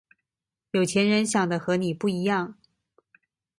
[0.71, 2.55] 有錢人想的和你不一樣